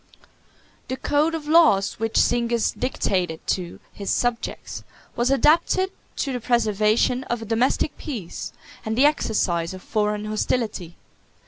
[0.19, 0.27] —M.]
[0.87, 4.83] The code of laws which Zingis dictated to his subjects
[5.15, 8.51] was adapted to the preservation of a domestic peace,
[8.83, 10.95] and the exercise of foreign hostility.